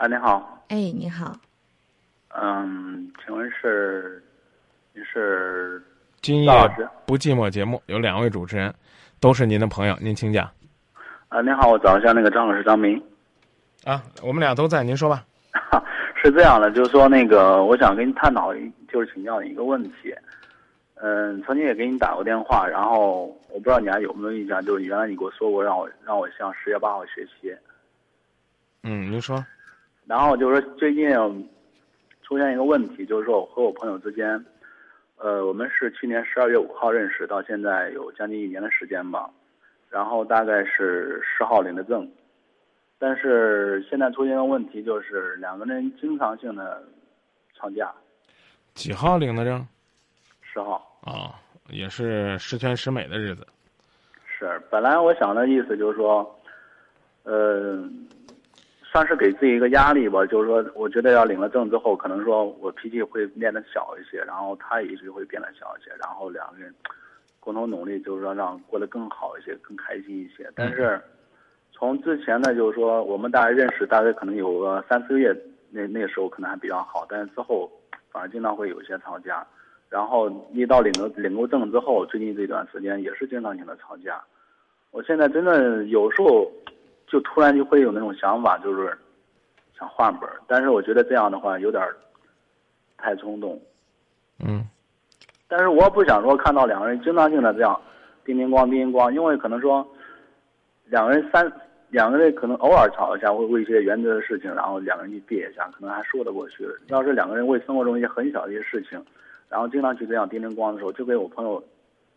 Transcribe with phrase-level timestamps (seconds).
[0.00, 1.36] 啊，你好，哎，你好，
[2.28, 4.24] 嗯，请问是
[4.94, 5.82] 您是
[6.22, 8.74] 今夜赵老师不寂寞节目有两位主持人，
[9.20, 10.50] 都是您的朋友，您请讲。
[11.28, 11.42] 啊？
[11.42, 12.98] 您好，我找一下那个张老师张明。
[13.84, 15.22] 啊，我们俩都在，您说吧。
[16.16, 20.14] 是这样的，就是说那个，我想跟你探讨一，就是请教你一个问题。
[20.94, 27.54] 嗯，曾经也给你打过电话，然后我不知道你还有没有印象，就是原来你给我说过让我让我向十月八号学习，
[28.82, 29.44] 嗯，您说。
[30.10, 31.08] 然后就是说最近
[32.20, 34.44] 出现一个问题，就是说我和我朋友之间，
[35.18, 39.30] 呃，我们是去年十二月五号认识，到现在有将近一年的时间吧，
[39.88, 42.10] 然后大概是十号领的证，
[42.98, 46.82] 但是现在出现一个问题，就是两个人经常性的
[47.56, 47.94] 吵架，
[48.74, 49.64] 几号领的证？
[50.42, 50.84] 十号。
[51.02, 51.38] 啊、
[51.68, 53.46] 也是十全十美的日子。
[54.26, 56.36] 是，本来我想的意思就是说，
[57.22, 57.88] 呃，
[58.92, 66.74] 算是给自己一个压力吧，就是说，我觉得要领了证之后，可能说我脾气会变得小一些，然后他也许会变得小一些，然后两个人
[67.38, 70.50] 共同努力，就是说让过得更好一些，更开心一些。
[70.56, 71.00] 但是
[71.72, 75.36] 从之前呢，就是说我们大概认识大概可能有个三四个月，
[75.70, 77.70] 那那时候可能还比较好，但是之后
[78.10, 79.46] 反而经常会有一些吵架。
[79.88, 84.20] 然后一到领了领过证之后，最近这段时间也是经常性的吵架。
[84.90, 86.50] 我现在真的有时候
[87.10, 88.96] 就突然就会有那种想法，就是
[89.76, 91.96] 想换本儿，但是我觉得这样的话有点儿
[92.96, 93.60] 太冲动。
[94.38, 94.64] 嗯
[95.48, 97.78] 但是我不想说看到两个人经常性的这样
[98.24, 99.84] 叮叮咣叮叮咣，因为可能说
[100.84, 101.52] 两个人三
[101.88, 106.64] 两个人可能偶尔吵一下，会为一些原则的事情，然后两个人去憋一下，可能还说得过去。
[106.86, 109.04] 要是两个人为生活中一些很小的一些事情，
[109.48, 111.60] 然后经常去这样叮叮咣的时候，就跟我朋友，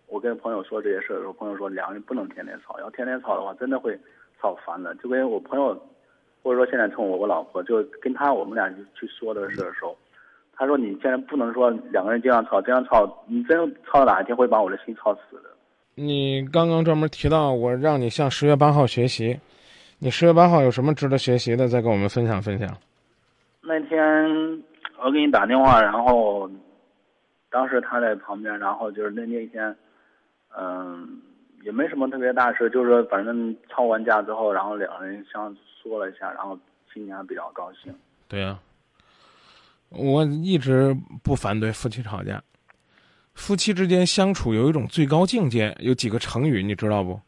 [0.06, 4.00] 我跟朋友说这些事儿的时候，朋友说两个人不能天天吵，要天天吵的话，真的会
[4.44, 4.94] 吵烦的。
[4.96, 5.74] 就跟我朋友，
[6.44, 9.98] 或者说现在冲我我老婆，就跟他我们俩去去说这个事的时候，
[10.54, 15.50] 他说你现在不能说两个人经常吵，经常吵，你真吵到哪一天会把我的心吵死的。
[15.96, 19.40] 你刚刚专门提到我让你向十月八号学习，
[20.00, 21.70] 你十月八号有什么值得学习的？
[21.70, 22.68] 再跟我们分享分享。
[23.62, 24.62] 那天
[25.02, 26.50] 我给你打电话，然后
[27.50, 29.76] 当时他在旁边，然后就是那那一天，
[30.58, 31.22] 嗯，
[31.64, 36.60] 也没什么特别大事，就是说反正吵完架之后，然后两人相说了一下，然后
[36.94, 37.94] 心情还比较高兴。
[38.28, 38.60] 对呀、
[39.90, 42.44] 我一直不反对夫妻吵架。
[43.34, 47.20] 夫妻之间相处有一种最高境界，有几个成语你知道不？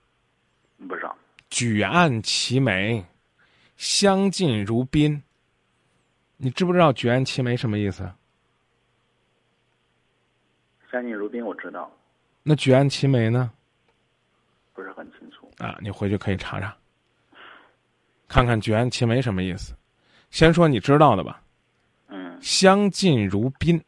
[0.88, 1.16] 不少，
[1.50, 3.04] 举案齐眉，
[3.78, 5.24] 相敬如宾。
[6.38, 8.12] 你知不知道举案齐眉什么意思？
[10.92, 11.90] 相敬如宾，我知道，
[12.44, 13.52] 那举案齐眉呢？
[14.76, 15.50] 不是很清楚。
[15.58, 16.76] 啊，你回去可以查查，
[18.28, 19.74] 看看举案齐眉什么意思。
[20.30, 21.42] 先说你知道的吧，
[22.10, 23.82] 嗯，相敬如宾。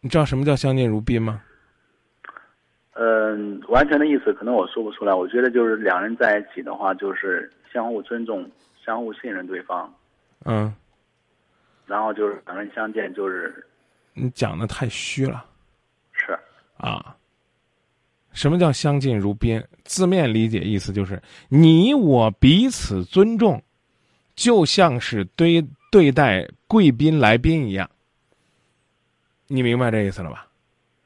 [0.00, 1.40] 你知道什么叫相敬如宾吗？
[2.94, 5.14] 嗯，完全的意思可能我说不出来。
[5.14, 8.50] 我觉得就是两人在一起的话，就是相互尊重、
[8.84, 9.92] 相互信任对方，
[10.44, 10.74] 嗯，
[11.86, 13.64] 然后就是两人相见就是
[14.14, 15.44] 你讲的太虚了
[16.12, 16.36] 是，
[16.76, 17.14] 啊。
[18.38, 19.60] 什么叫相敬如宾？
[19.84, 23.60] 字面理解意思就是你我彼此尊重，
[24.36, 27.90] 就像是对对待贵宾来宾一样。
[29.48, 30.46] 你明白这意思了吧？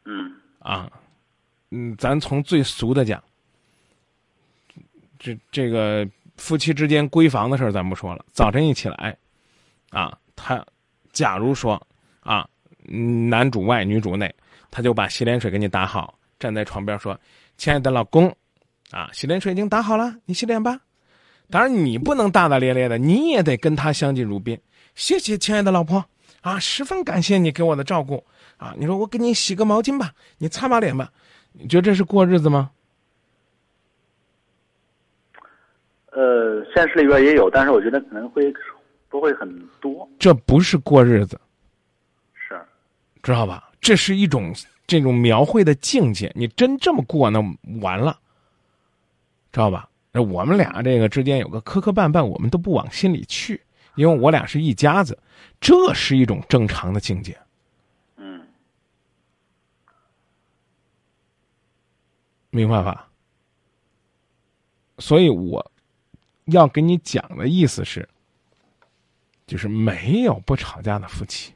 [0.04, 0.92] 嗯啊，
[1.70, 3.24] 嗯，咱从最俗的讲，
[5.18, 6.06] 这这个
[6.36, 8.22] 夫妻之间闺房的事儿咱不说了。
[8.30, 9.16] 早晨一起来，
[9.88, 10.62] 啊，他
[11.12, 11.80] 假如说
[12.20, 12.46] 啊，
[12.88, 14.34] 嗯男主外女主内，
[14.70, 17.16] 他就把洗脸水给你打好，站在床边说
[17.56, 18.26] ：“亲爱的老公，
[18.90, 20.80] 啊，洗脸水已经打好了，你洗脸吧。”
[21.48, 24.60] 当然，你不能大大咧咧的，你也得跟他相敬如宾。
[24.96, 26.04] 谢谢，亲爱的老婆
[26.40, 28.24] 啊，十分感谢你给我的照顾
[28.56, 28.74] 啊。
[28.76, 31.12] 你说我给你洗个毛巾吧，你擦把脸吧，
[31.52, 32.72] 你觉得这是过日子吗？
[36.10, 38.52] 呃，现实里边也有，但是我觉得可能会
[39.08, 39.48] 不会很
[39.80, 40.08] 多。
[40.18, 41.40] 这不是过日子，
[42.34, 42.60] 是，
[43.22, 43.70] 知道吧？
[43.80, 44.52] 这是一种
[44.86, 46.32] 这种描绘的境界。
[46.34, 47.40] 你真这么过，那
[47.80, 48.18] 完了，
[49.50, 49.88] 知道吧？
[50.12, 53.62] 那我们俩这个之间有个磕磕绊绊，我们都不往心里去，
[53.94, 55.18] 因为我俩是一家子，
[55.60, 57.38] 这是一种正常的境界。
[58.16, 58.46] 嗯
[62.50, 63.08] 明白吧？
[64.98, 65.72] 所以我
[66.44, 68.06] 要跟你讲的意思是，
[69.46, 71.54] 就是没有不吵架的夫妻，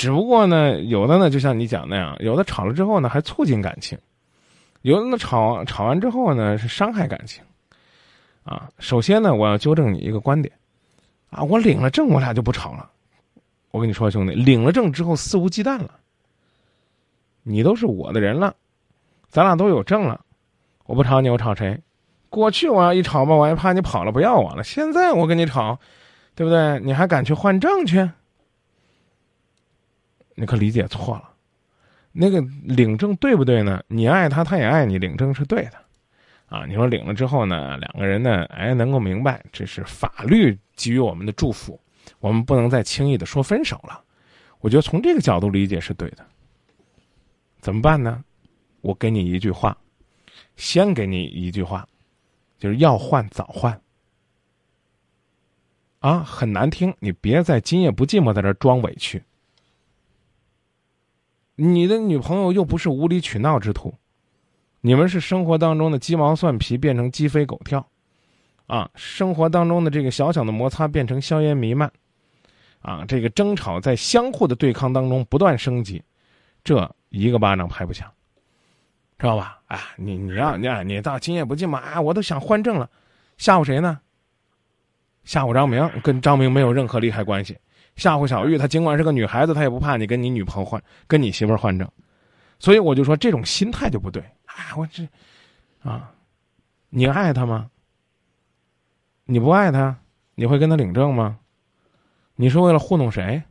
[0.00, 3.98] 只不过呢，有的呢就像你讲那样，有的吵了之后呢还促进感情，
[4.80, 7.44] 有的呢吵吵完之后呢是伤害感情。
[8.44, 10.50] 啊，首先呢，我要纠正你一个观点，
[11.28, 12.88] 啊，我领了证，我俩就不吵了。
[13.72, 15.90] 我跟你说，兄弟，领了证之后肆无忌惮了。
[17.42, 18.54] 你都是我的人了，
[19.28, 20.18] 咱俩都有证了，
[20.86, 21.78] 我不吵你，我吵谁？
[22.30, 24.64] 过去我要一吵吧，我还怕你跑了不要我了。
[24.64, 25.78] 现在我跟你吵，
[26.34, 26.80] 对不对？
[26.80, 28.10] 你还敢去换证去？
[30.40, 31.28] 你可理解错了。
[32.12, 33.84] 那个领证对不对呢？
[33.88, 35.72] 你爱他，他也爱你，领证是对的。
[36.46, 41.78] 啊，你说领了之后呢，两个人呢，哎，能够明白这是法律给予我们的祝福，
[42.18, 44.02] 我们不能再轻易的说分手了。
[44.60, 46.26] 我觉得从这个角度理解是对的。
[47.60, 48.24] 怎么办呢？
[48.80, 49.76] 我给你一句话，
[50.56, 51.86] 先给你一句话，
[52.58, 53.78] 就是要换早换。
[55.98, 59.22] 啊，很难听，你别在今夜不寂寞在这装委屈。
[61.62, 63.94] 你的女朋友又不是无理取闹之徒。
[64.80, 67.86] 你们是生活当中的鸡毛蒜皮变成鸡飞狗跳，
[68.66, 71.92] 啊，生活当中的这个小小的摩擦变成硝烟弥漫，
[72.80, 76.02] 啊，这个争吵在相互的对抗当中不断升级，
[76.64, 78.10] 这一个巴掌拍不响，
[79.18, 79.60] 知道吧？
[79.66, 82.88] 哎，你你要你你到今夜不寂寞，哎，我都想换证了，
[83.36, 84.00] 吓唬谁呢？
[85.24, 87.58] 吓唬张明，跟张明没有任何利害关系。
[88.00, 91.86] 吓唬小玉，她尽管是个女孩子，她也不怕你跟你女朋友换，跟你媳妇儿换证，
[92.58, 94.22] 所以我就说这种心态就不对。
[94.46, 95.06] 啊，我这，
[95.82, 96.10] 啊，
[96.88, 97.70] 你爱他吗？
[99.26, 99.94] 你不爱他，
[100.34, 101.38] 你会跟他领证吗？
[102.36, 103.42] 你是为了糊弄谁？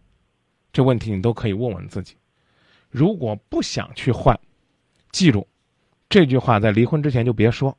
[0.74, 2.16] 这问题你都可以问问自己。
[2.90, 4.38] 如果不想去换，
[5.12, 5.48] 记住
[6.10, 7.78] 这句话，在离婚之前就别说。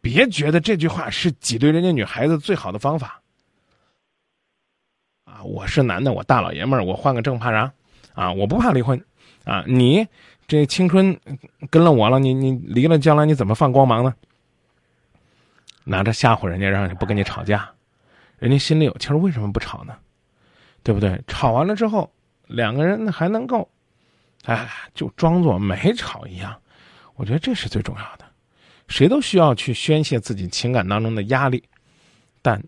[0.00, 3.22] 别觉得这句话是挤兑人家女孩子最好的方法。
[5.42, 7.72] 我是男的，我大老爷们儿，我换个证怕啥？
[8.14, 9.02] 啊，我不怕离婚。
[9.44, 10.06] 啊，你。
[10.48, 11.18] 这青春
[11.70, 14.14] 跟了我了，你你离了，将来你怎么放光芒呢？
[15.82, 17.68] 拿着吓唬人家，让人不跟你吵架，
[18.38, 19.98] 人家心里有气儿，为什么不吵呢？
[20.84, 21.20] 对不对？
[21.26, 22.08] 吵完了之后，
[22.46, 23.68] 两个人还能够，
[24.44, 26.56] 哎，就装作没吵一样。
[27.16, 28.24] 我觉得这是最重要的。
[28.86, 31.60] 谁都需要去宣泄自己情感当中的压力，
[32.40, 32.62] 但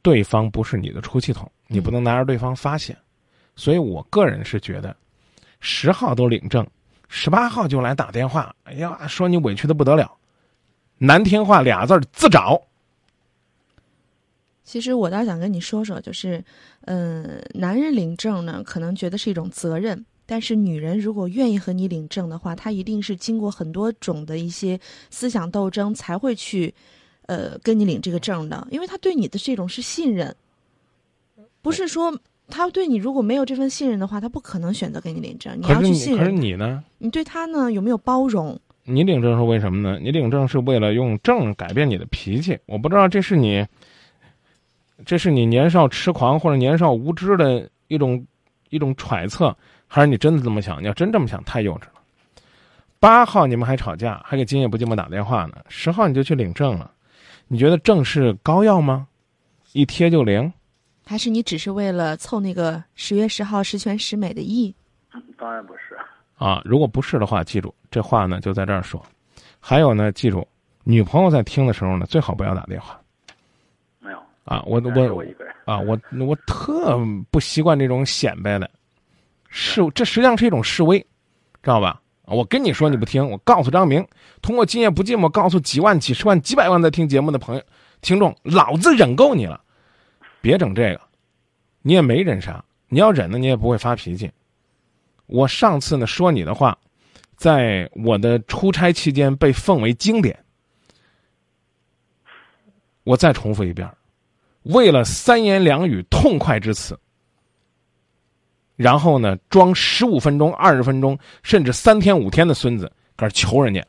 [0.00, 2.96] 对方不是你的出气筒，你不能拿着对方发泄。
[3.56, 4.94] 所以我个人是觉得，
[5.60, 6.66] 十号都领证。
[7.08, 10.10] 十八号就来打电话，哎呀，说你委屈的不得了，
[10.98, 12.62] 难听话俩字自找。
[14.62, 16.44] 其实我倒想跟你说说，就是，
[16.82, 24.78] 嗯，男人领证呢，可能觉得是一种责任，但是女人如果愿意和你领证的话，她一定是经过很多种的一些
[25.10, 26.72] 思想斗争才会去，
[27.26, 30.36] 呃，跟你领这个证的，因为她对你的这种是信任，
[31.62, 32.18] 不是说。
[32.52, 35.56] 他对你如果没有这份信任的话，他不可能选择给你领证。
[35.56, 36.18] 你要去信任。
[36.18, 36.82] 可是你呢？
[36.98, 38.58] 你对他呢有没有包容？
[38.82, 40.00] 你领证是为什么呢？
[40.02, 42.58] 你领证是为了用证改变你的脾气。
[42.66, 43.64] 我不知道这是你，
[45.06, 48.26] 这是你年少痴狂或者年少无知的一种
[48.70, 50.82] 一种揣测，还是你真的这么想？
[50.82, 52.02] 你要真这么想，太幼稚了。
[52.98, 55.58] 八号你们还吵架，还给今夜不寂寞打电话呢。
[55.68, 56.90] 十号你就去领证了，
[57.46, 59.06] 你觉得证是膏药吗？
[59.72, 60.52] 一贴就灵？
[61.10, 64.72] 还是你只是为了凑那个十月十号十全十美的意？
[65.36, 65.98] 当然不是
[66.36, 66.62] 啊！
[66.64, 69.04] 如果不是的话，记住这话呢，就在这儿说。
[69.58, 70.46] 还有呢，记住，
[70.84, 72.96] 女朋友在听的时候呢，最好不要打电话。
[73.98, 75.24] 没有啊，我我
[75.64, 76.96] 啊，我我特
[77.28, 78.70] 不习惯这种显摆的
[79.48, 81.06] 示，这实际上是一种示威，知
[81.70, 82.00] 道吧？
[82.26, 84.06] 我跟你说你不听，我告诉张明，
[84.42, 87.62] 通过今夜不寂寞，告诉几万、几十万、几百万在听节目的朋友、
[88.00, 89.60] 听众，老子忍够你了。
[90.40, 91.00] 别整这个，
[91.82, 92.64] 你也没忍啥。
[92.88, 94.30] 你要忍呢，你也不会发脾气。
[95.26, 96.76] 我上次呢说你的话，
[97.36, 100.36] 在我的出差期间被奉为经典。
[103.04, 103.88] 我再重复一遍，
[104.62, 106.98] 为了三言两语痛快之词，
[108.76, 113.84] 然后呢装十五分钟、二十分钟，甚至三天五天的孙子，搁这求人家。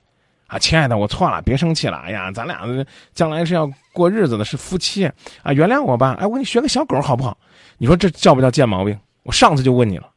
[0.51, 1.97] 啊，亲爱的，我错了，别生气了。
[1.99, 2.67] 哎呀，咱俩
[3.13, 5.05] 将来是要过日子的，是夫妻
[5.43, 6.17] 啊，原谅我吧。
[6.19, 7.37] 哎，我给你学个小狗好不好？
[7.77, 8.99] 你说这叫不叫贱毛病？
[9.23, 10.11] 我上次就问你了，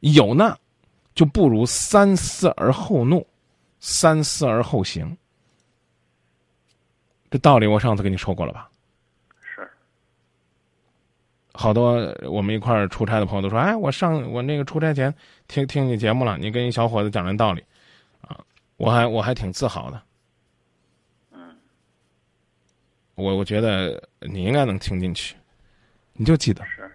[0.00, 0.54] 有呢，
[1.14, 3.26] 就不如三思而后怒，
[3.80, 5.16] 三思而后行。
[7.30, 8.68] 这道理我上次跟你说过了吧？
[9.40, 9.66] 是。
[11.54, 15.14] 好多我们一块儿出差的朋友都说，哎，我上我那个出差前
[15.48, 17.64] 听听你节目了，你跟一小伙子讲这道理。
[18.82, 20.02] 我还我还挺自豪的，
[21.30, 21.56] 嗯，
[23.14, 25.36] 我我觉得你应该能听进去，
[26.14, 26.90] 你就记得是，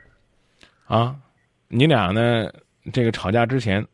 [0.86, 1.18] 啊，
[1.70, 2.52] 你俩呢，
[2.92, 3.88] 这个吵架之前，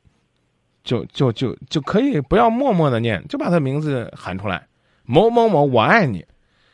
[0.83, 4.67] 就就就就可以不要默默的念，就把他名字喊出来，
[5.03, 6.25] 某某某，我爱你。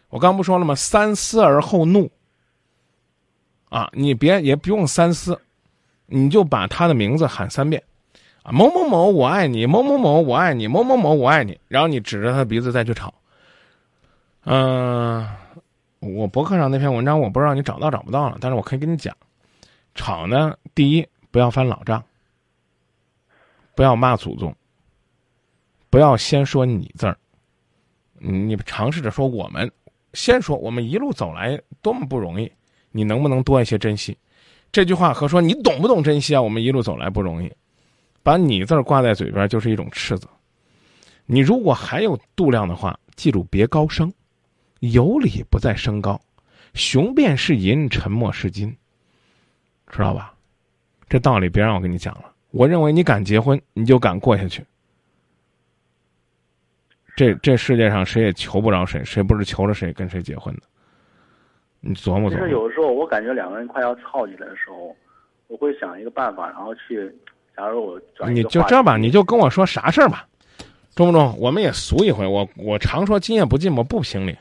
[0.07, 0.73] 我刚不说了吗？
[0.73, 2.09] 三思而后怒，
[3.67, 5.37] 啊，你别也不用三思，
[6.05, 7.83] 你就把他的名字喊三遍，
[8.43, 13.13] 啊，某某某我爱你，某某某我爱你，某某某我爱你，然后你指着他的鼻子再去吵。
[14.45, 15.27] 嗯，
[15.99, 19.15] 我博客上那篇文章我不知道你找到找不到了，但是我可以跟你讲，
[19.93, 22.03] 吵呢，第一不要翻老账，
[23.75, 24.55] 不要骂祖宗，
[25.89, 27.17] 不要先说你字儿，
[28.13, 29.69] 你尝试着说我们，
[30.13, 32.51] 先说我们一路走来多么不容易，
[32.91, 34.17] 你能不能多一些珍惜？
[34.71, 36.41] 这句话和说你懂不懂珍惜啊？
[36.41, 37.51] 我们一路走来不容易，
[38.23, 40.27] 把你字挂在嘴边就是一种斥责。
[41.25, 44.11] 你如果还有度量的话，记住别高声。
[44.79, 46.19] 有理不在声高，
[46.73, 48.73] 雄辩是银，沉默是金，
[49.87, 50.33] 知道吧？
[51.09, 52.33] 这道理别让我跟你讲了。
[52.51, 54.63] 我认为你敢结婚，你就敢过下去。
[57.15, 60.61] 这这世界上谁也求不着谁，谁不是求着谁跟谁结婚的？
[61.81, 62.37] 你琢磨琢磨。
[62.37, 64.95] 其实有的时候，我感觉两个人快要吵起来的时候，
[65.47, 67.13] 我会想一个办法，然后去，
[67.59, 70.25] 假如我转你就这吧，你就跟我说啥事儿吧，
[70.95, 71.37] 中不中？
[71.37, 72.25] 我们也俗一回。
[72.25, 74.33] 我我常说今夜不寂寞不评理。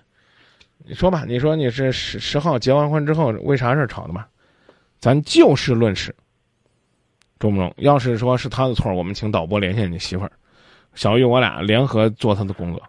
[0.86, 4.28] 你说吧，你说你是十十号结完婚之后为啥事儿吵的吧？
[5.00, 6.14] 咱就事论事，
[7.40, 7.74] 中不中？
[7.78, 10.30] 要是说是他的错，我们请导播连线你媳妇儿，
[10.94, 12.80] 小玉我俩联合做他的工作。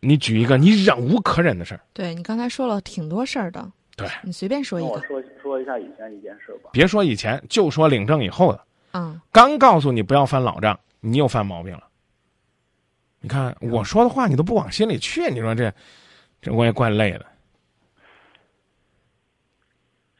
[0.00, 1.80] 你举一个你忍无可忍的事儿。
[1.92, 3.70] 对你刚才说了挺多事儿的。
[3.96, 4.08] 对。
[4.22, 4.90] 你随便说一个。
[4.90, 6.70] 我说说一下以前一件事吧。
[6.72, 8.64] 别说以前，就说领证以后的。
[8.92, 9.20] 嗯。
[9.32, 11.84] 刚告诉你不要翻老账，你又犯毛病了。
[13.20, 15.30] 你看我说的话，你都不往心里去。
[15.30, 15.72] 你说这，
[16.42, 17.24] 这我也怪累的。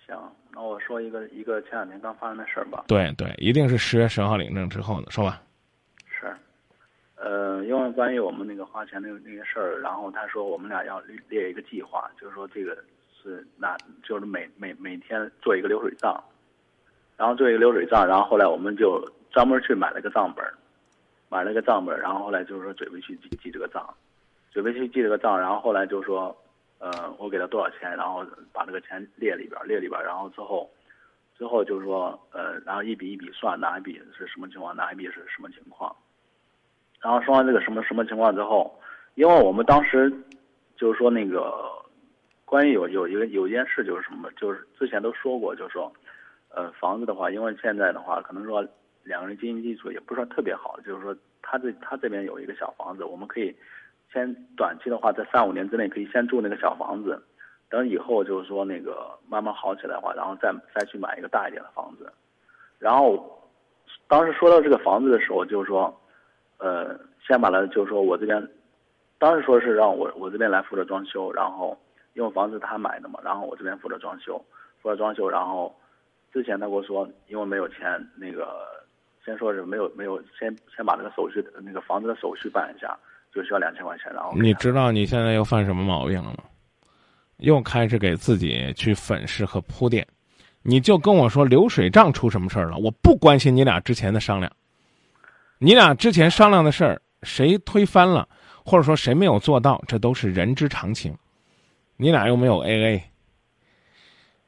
[0.07, 0.17] 行，
[0.51, 2.85] 那我说一个一个前两天刚发生的事儿吧。
[2.89, 5.43] 对对，一定是十月十号领证之后的，说吧。
[6.09, 6.35] 是，
[7.17, 12.75] 呃，因为关于我们那个花钱那个那个事儿，然后他说我们俩要列一个计划，就是说这个
[13.25, 16.23] 是那，就是每每每天做一个流水账，
[17.17, 20.45] 然后做一个流水账，然后后来我们就专门去买了个账本。
[21.31, 23.83] 买了个账本，然后后来就是说准备去记记这个账，
[24.53, 26.37] 准备去记这个账，然后后来就说，
[26.79, 30.71] 呃，我给他多少钱，然后把这个钱列里边列里边，然后之后，
[31.37, 35.97] 之后就是说，呃，然后一笔一笔算哪一笔是什么情况，哪一笔是什么情况，
[37.01, 38.73] 然后说完这个什么什么情况之后，
[39.17, 40.13] 因为我们当时
[40.77, 41.69] 就是说那个
[42.45, 45.93] 关于有有一个有一件事就是什么，就是之前都说过，就是说，
[46.49, 48.67] 呃，房子的话，因为现在的话可能说。
[49.07, 53.55] 两个人经济基础也不是特别好，就是说他这他这边有一个小房子，我们可以
[54.11, 57.23] 先短期的话，在三五年之内可以先住那个小房子，
[57.69, 62.11] 等以后就是说那个慢慢好起来的话，然后再再去买一个大一点的房子。
[62.79, 63.47] 然后
[64.09, 65.95] 当时说到这个房子的时候，就是说，
[66.57, 66.99] 呃，
[67.29, 68.49] 先把它就是说我这边，
[69.19, 71.79] 当时说是让我我这边来负责装修，然后
[72.15, 74.43] 因为房子他买的嘛，然后我这边负责装修，
[74.81, 75.75] 负责装修，然后
[76.33, 78.73] 之前他跟我说，因为没有钱，那个。
[79.27, 82.95] 先说是没有没有，先先把那个手续那个房子的手续办一下，
[83.35, 84.13] 就需要两千块钱。
[84.13, 86.45] 然后你知道你现在又犯什么毛病了吗？
[87.39, 90.07] 又开始给自己去粉饰和铺垫，
[90.61, 92.77] 你就跟我说流水账出什么事儿了？
[92.77, 94.53] 我不关心你俩之前的商量，
[95.57, 98.29] 你俩之前商量的事儿谁推翻了，
[98.63, 101.17] 或者说谁没有做到，这都是人之常情。
[101.97, 103.05] 你俩又没有 A A，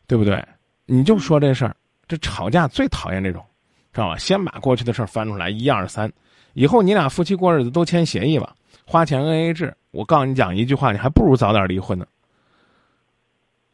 [0.06, 0.44] 对不对？
[0.84, 1.76] 你就说这事儿，
[2.06, 3.44] 这吵架最讨厌这种。
[3.92, 4.18] 知道吧？
[4.18, 6.12] 先把过去的事儿翻出来，一二三，
[6.52, 9.74] 以后你俩夫妻过日子都签协议吧，花钱 A A 制。
[9.90, 12.06] 我告诉你讲一句话，你还不如早点离婚呢。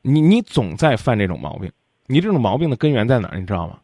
[0.00, 1.69] 你你总在犯这种毛病，
[2.07, 3.41] 你这种毛病的根源在哪儿？
[3.41, 3.81] 你知道吗？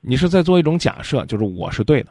[0.00, 2.10] 你是在做一种假设，就是我是对的。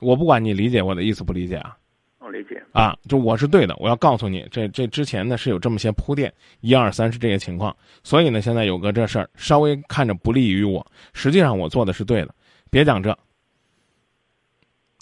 [0.00, 1.76] 我不管你理解我的意思不理解啊。
[2.24, 12.34] 我理解啊，就我是对的，我要告诉你，这这之前呢是有这么些铺垫，一二三是这些情况，所以呢现在有个这事儿稍微看着不利于我，实际上我做的是对的，
[12.70, 13.16] 别讲这，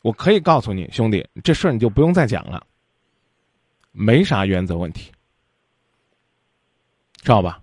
[0.03, 2.67] 我可以告诉你兄弟，这事儿你就不用再讲了，
[3.93, 5.13] 没啥原则问题，
[7.23, 7.63] 知道吧？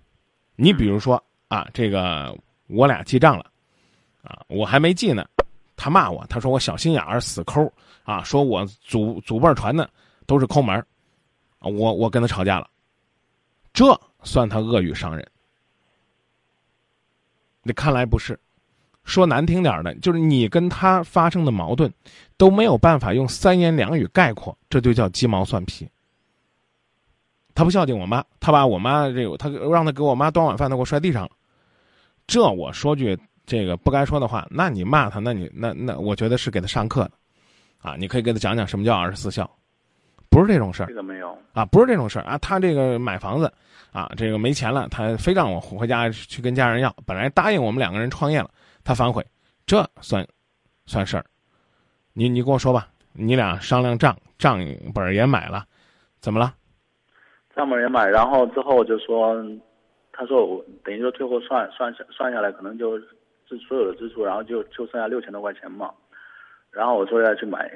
[0.56, 2.34] 你比如说啊，这个
[2.66, 3.44] 我俩记账了，
[4.22, 5.28] 啊，我还没记呢。
[5.82, 7.72] 他骂我，他说我小心眼儿、死抠
[8.04, 9.88] 啊，说我祖祖辈传的
[10.26, 10.86] 都是抠门儿，
[11.60, 12.68] 我我跟他吵架了，
[13.72, 15.26] 这算他恶语伤人。
[17.62, 18.38] 你看来不是，
[19.04, 21.90] 说难听点的，就是你跟他发生的矛盾
[22.36, 25.88] 都没有办法用三言两语概括，这就叫鸡毛蒜皮。
[27.54, 31.30] 他不孝敬我妈，他把我妈这个，他让他给我妈端碗饭，他给我摔地上了，
[32.26, 33.18] 这我说句。
[33.50, 37.10] 这个不该说的话，那你骂他，那你那那，我觉得是给他上课的，
[37.82, 39.50] 啊，你可以给他讲讲什么叫二十四孝，
[40.30, 41.36] 不是这种事儿这个没有。
[41.52, 42.38] 啊，不是这种事儿啊。
[42.38, 43.52] 他这个买房子
[43.90, 46.94] 啊，这个没钱了，他非让我回家去跟家人要。
[47.04, 48.48] 本来答应我们两个人创业了，
[48.84, 49.26] 他反悔，
[49.66, 50.24] 这算
[50.86, 51.24] 算事儿。
[52.12, 54.64] 你你跟我说吧，你俩商量账，账
[54.94, 55.64] 本儿也买了，
[56.20, 56.54] 怎么了？
[57.56, 59.34] 账本也买，然后之后就说，
[60.12, 62.96] 他说我等于说最后算算下算下来，可能就
[63.50, 65.90] 这所有的支出，然后就就剩下六千多块钱嘛。
[66.70, 67.68] 然后我说要去买，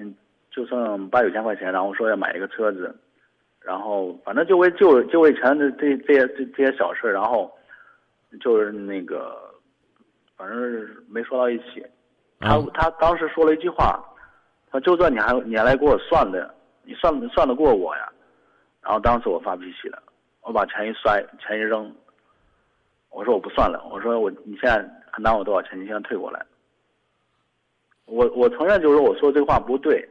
[0.52, 2.95] 就剩八九千块钱，然后说要买一个车子，
[3.61, 7.52] 然后反正就为就就为钱这这这些这这些小事，然后
[8.40, 9.37] 就是那个，
[10.37, 11.85] 反正没说到一起。
[12.38, 13.99] 他啊他当时说了一句话，
[14.71, 16.54] 他就算你还你还来给我算的，
[16.85, 18.09] 你算算得过我呀？
[18.81, 20.00] 然后当时我发脾气了，
[20.43, 21.93] 我把钱一摔，钱一扔，
[23.14, 24.76] 我说我不算了，我说我你现在
[25.11, 25.80] 还拿我多少钱？
[25.80, 26.44] 你现在退过来。
[28.06, 30.06] 我我承认就是说我说这话不对，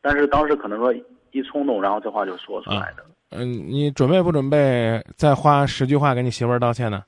[0.00, 0.94] 但是当时可能说
[1.30, 3.04] 一冲动，然后这话就说出来的。
[3.30, 7.02] 嗯，你准备不准备再花十句话给你媳妇儿道歉呢？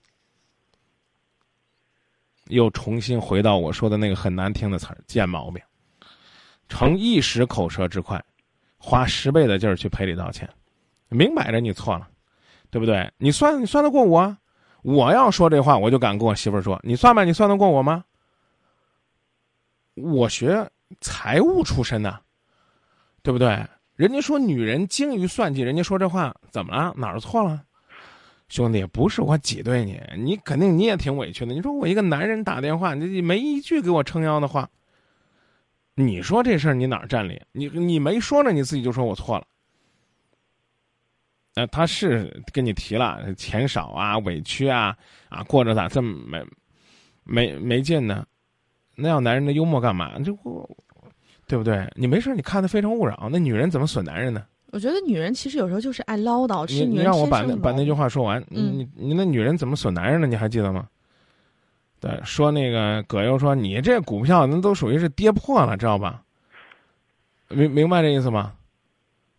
[2.49, 5.63] 又重新回到我说的那个很难听的词儿，贱毛病，
[6.69, 8.23] 逞一时口舌之快，
[8.79, 10.49] 花十倍的劲儿去赔礼道歉，
[11.09, 12.09] 明摆着你错了，
[12.71, 13.11] 对不对？
[13.19, 14.37] 你算你算得过我？
[14.85, 18.05] 我要说这话，我就敢跟我媳妇儿说，你算吧，你算得过我吗？
[19.95, 22.21] 我学财务出身的，
[23.23, 23.67] 对不对？
[23.97, 26.93] 人家说女人精于算计，人家说这话怎么了？
[26.99, 27.63] 哪儿错了？
[28.51, 31.55] 兄弟，不是我挤兑你，你肯定你也挺委屈的。
[31.55, 34.69] 你说我一个男人打电话，你没一句给我撑腰的话，
[35.95, 37.41] 你说这事儿你哪儿占理？
[37.53, 39.47] 你你没说呢，你自己就说我错了。
[41.55, 44.97] 呃，他是跟你提了钱少啊，委屈啊，
[45.29, 46.45] 啊，过着咋这么没
[47.25, 48.27] 没没劲呢？
[48.97, 50.19] 那要男人的幽默干嘛？
[50.25, 50.69] 这我
[51.47, 51.89] 对不对？
[51.95, 53.29] 你没事，你看的非诚勿扰。
[53.31, 54.45] 那女人怎么损男人呢？
[54.73, 58.43] 我觉得女人其实有时候就是爱唠叨，你是女人你让我把把那句话说完。
[58.51, 60.27] 嗯你你那女人怎么损男人呢？
[60.27, 60.89] 你还记得吗？
[62.01, 66.23] 对，说那个葛优说你这股票那都属于是跌破了，知道吧？
[67.49, 68.53] 明明白这意思吗？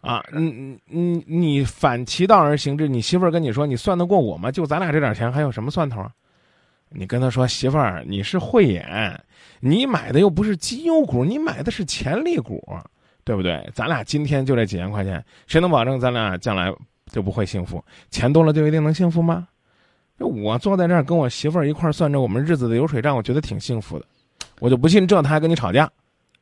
[0.06, 4.52] 啊，你你你反其道而行之，你媳妇儿跟你说你算得过我吗？
[4.52, 6.12] 就咱俩这点钱还有什么算头啊？
[6.90, 9.20] 你跟他说媳妇儿，你是慧眼，
[9.60, 12.64] 你买的又不是绩优股，你买的是潜力股，
[13.24, 13.68] 对不对？
[13.74, 16.72] 咱俩今天就这几千块钱，谁能保证咱俩将来
[17.08, 17.84] 就不会幸福？
[18.12, 19.48] 钱多了就一定能幸福吗？
[20.20, 24.06] 就我坐在这儿跟我媳妇儿一块儿算着我们日子的流水账，我觉得挺幸福的。
[24.60, 25.92] 我就不信这他还跟你吵架。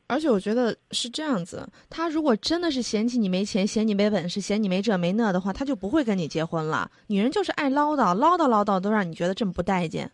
[0.06, 6.90] 而且我觉得是这样子，他如果真的是嫌弃你没钱，嫌你没本事，嫌你没这没那的话，他就不会跟你结婚了。
[7.06, 10.10] 女人就是爱唠叨，唠叨唠叨都让你觉得这么不待见。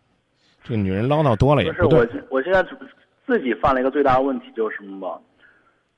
[0.63, 2.63] 这个女人唠叨多了也不是我。，我现在
[3.25, 5.19] 自己犯了一个最大的问题就是什么吧？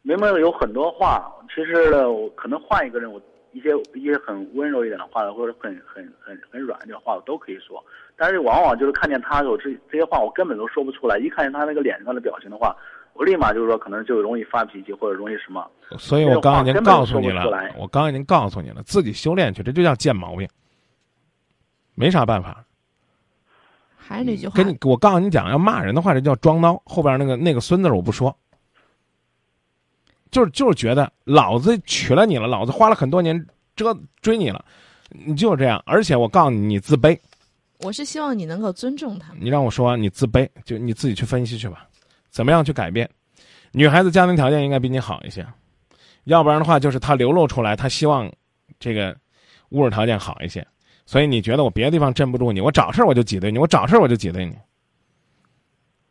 [0.01, 7.83] 明明有很多话，其实呢，我可能换一个人，我一些一些很温柔一点的话，或者很很很很软一点的话，我都可以说。
[8.17, 11.17] 但是往往就是看见他的时候，这这些话我根本都说不出来。
[11.17, 12.75] 一看见他那个脸上的表情的话，
[13.13, 15.65] 我立马就是说，可能就容易发脾气，或者容易什么。
[15.97, 17.45] 所以我刚刚已经告诉你了
[17.77, 20.47] 我刚刚已经告诉你了，自己修炼去，这就叫贱毛病，
[21.95, 22.65] 没啥办法。
[23.95, 26.81] 还是那句话跟，你，我告诉你讲，要骂人的话，这叫装孬。
[26.85, 28.35] 后边那个那个孙子我不说，
[30.29, 33.45] 就是就是觉得老子娶了你了，老子花了很多年
[33.75, 34.65] 折追你了，
[35.09, 35.81] 你就是这样。
[35.85, 37.17] 而且我告诉你，你自卑，
[37.79, 39.31] 我是希望你能够尊重他。
[39.39, 41.87] 你让我说你自卑，就你自己去分析去吧，
[42.33, 43.09] 怎么样去改变？
[43.71, 45.47] 女孩子家庭条件应该比你好一些，
[46.25, 48.29] 要不然的话就是她流露出来，她希望
[48.79, 49.15] 这个
[49.69, 50.67] 物质条件好一些，
[51.05, 54.55] 所以你觉得我别的地方镇不住你，我找事儿我就挤兑你，我找事儿我就挤兑你。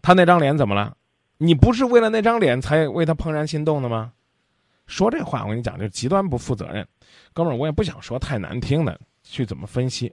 [0.01, 0.97] 他那张脸怎么了？
[1.39, 4.13] 你不是为了那张脸才为他怦然心动的吗？
[4.87, 6.87] 说这话我跟你讲，就极端不负责任。
[7.33, 10.13] 哥们儿，我也不想说太难听的，去怎么分析，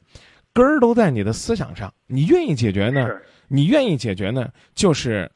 [0.54, 1.92] 根儿都在你的思想上。
[2.06, 3.08] 你愿意解决呢？
[3.48, 5.30] 你愿意解决呢，就是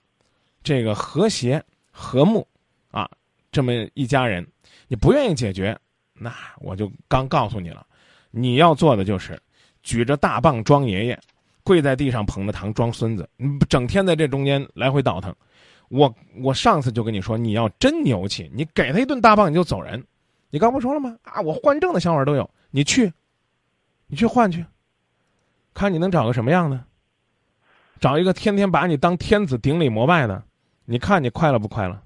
[0.63, 2.47] 这个和谐和睦
[2.89, 3.10] 啊，
[3.52, 4.47] 这么一家人。
[4.88, 5.78] 你不愿意解决，
[6.13, 7.86] 那我就刚告诉你了，
[8.32, 9.39] 你要做的就是
[9.82, 11.19] 举着大棒装爷爷，
[11.63, 15.36] 跪在地上捧着糖装孙子，你整天在这中间来回倒腾。
[15.89, 20.04] 我我上次就跟你说，你要真牛气，你给他一顿大棒你就走人。
[20.49, 21.17] 你刚不说了吗？
[21.23, 23.12] 啊，我换证的想法都有，你去，
[24.08, 24.65] 你去换去，
[25.73, 26.84] 看你能找个什么样的。
[27.99, 30.43] 找一个天天把你当天子顶礼膜拜的，
[30.86, 32.02] 你看你快乐不快乐？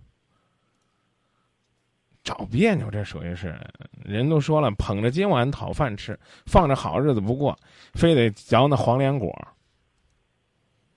[2.23, 3.57] 找别扭这属于是
[4.03, 7.57] 人都说了捧着今晚讨饭吃放着好日子不过
[7.93, 9.31] 非得嚼那黄连果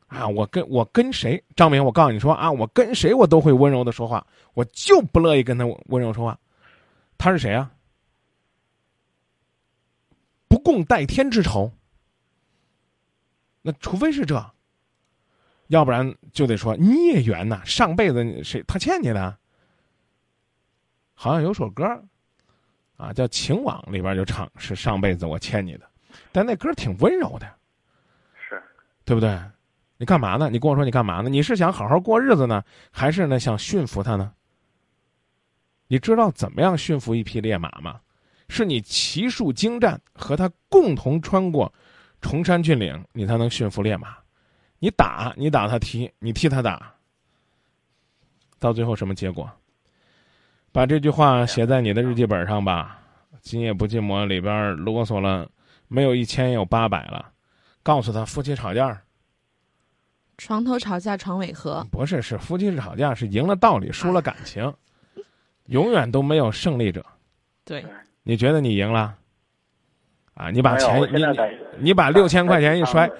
[0.08, 6.36] 啊我跟我跟谁张明我告诉你说啊我跟谁我都会温柔的说话我就不乐意跟他温柔说话。
[7.16, 7.70] 他是谁啊？
[10.48, 11.70] 不共戴天之仇。
[13.62, 14.34] 那除非是这
[15.70, 19.36] 要不然就得说孽缘呐，上辈子谁他欠你的？
[21.14, 21.84] 好像有首歌，
[22.96, 25.88] 啊，叫《情网》，里边就唱是上辈子我欠你的，
[26.32, 27.46] 但那歌挺温柔的，
[28.48, 28.60] 是，
[29.04, 29.40] 对不对？
[29.96, 30.50] 你干嘛呢？
[30.50, 31.28] 你跟我说你干嘛呢？
[31.28, 34.32] 你是想好好过日子呢，还是呢想驯服他呢？
[35.86, 38.00] 你知道怎么样驯服一匹烈马吗？
[38.48, 41.72] 是你骑术精湛，和他共同穿过
[42.20, 44.16] 崇山峻岭，你才能驯服烈马。
[44.80, 46.94] 你打，你打他踢，你踢他打，
[48.58, 49.48] 到最后什么结果？
[50.72, 52.98] 把这句话写在你的日记本上吧。
[53.42, 55.48] 今夜不寂寞里边啰嗦了，
[55.88, 57.30] 没有一千也有八百了。
[57.82, 59.02] 告诉他，夫妻吵架，
[60.38, 61.86] 床头吵架床尾和。
[61.90, 64.72] 不是，是夫妻吵架是赢了道理，输了感情，
[65.66, 67.04] 永远都没有胜利者。
[67.64, 67.84] 对，
[68.22, 69.14] 你觉得你赢了？
[70.34, 71.22] 啊，你把钱你
[71.78, 73.18] 你把六千块钱一摔感，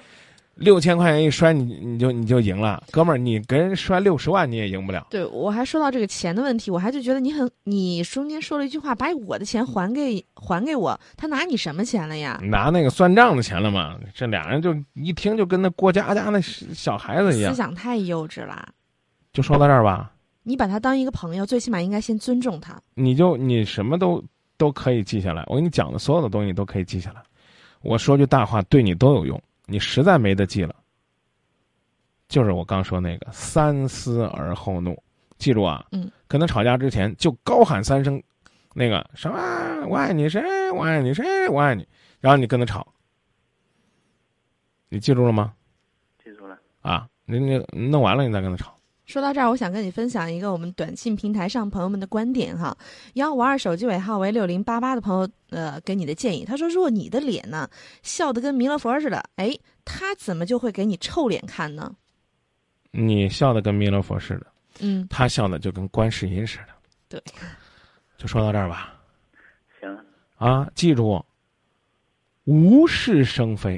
[0.55, 5.07] 六千块钱一摔，你你就你就赢了，哥们儿，你跟人摔六十万你也赢不了。
[5.09, 12.39] 对我还说到这个钱的问题，我还就觉得你很，你中间说了一句话，把我的钱还给还给我，他拿你什么钱了呀？
[12.43, 13.97] 拿那个算账的钱了嘛？
[14.13, 17.57] 这俩人就一听就跟那过家家那小孩子一样思。
[17.57, 18.69] 想太幼稚了。
[19.33, 20.11] 就说到这儿吧，
[20.43, 22.79] 你把他当一个朋友，最起码应该先尊重他。
[22.93, 24.23] 你就你什么都
[24.57, 27.21] 都可以记下来，我跟你讲的所有的东西都可以记下来。
[27.81, 30.75] 我说句大话对你都有用，你实在没得记了，
[32.27, 35.01] 就是我刚说那个三思而后怒，
[35.37, 38.21] 记住啊，嗯，跟他吵架之前就高喊三声，
[38.73, 39.37] 那个什么
[39.87, 41.87] 我爱你谁，我爱你谁，我爱你，
[42.19, 42.85] 然后你跟他吵，
[44.89, 45.53] 你记住了吗？
[46.21, 46.59] 记住了。
[46.81, 47.57] 啊，你你
[47.87, 48.75] 弄完了你再跟他吵。
[49.11, 52.75] 说到这儿，我想跟你分享一个我们短信平台上朋友们的观点哈。
[53.15, 57.69] 幺五二手机尾号为六零八八的朋友，呃，给你的建议，他说，如果你的脸呢
[58.03, 61.93] 笑得跟弥勒佛似的，哎，他怎么就会给你臭脸看呢？
[62.91, 64.47] 你笑的跟弥勒佛似的，
[64.79, 66.67] 嗯，他笑的就跟观世音似的。
[67.09, 67.21] 对，
[68.17, 68.97] 就说到这儿吧。
[69.81, 70.05] 行，
[70.37, 71.21] 啊，记住，
[72.45, 73.77] 无事生非，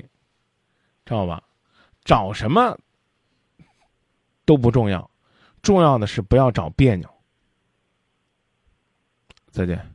[1.05, 1.41] 知道吧？
[2.03, 2.77] 找什么
[4.45, 5.09] 都不重要，
[5.63, 7.09] 重要的是不要找别扭。
[9.49, 9.92] 再见。